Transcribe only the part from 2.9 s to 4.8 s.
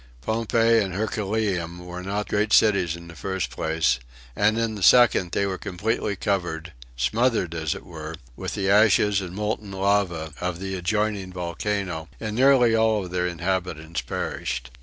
in the first place, and in